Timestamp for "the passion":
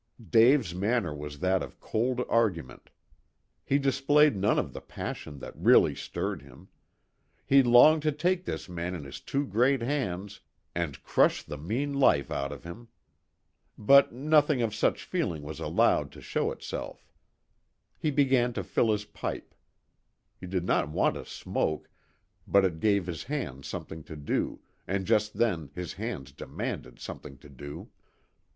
4.73-5.37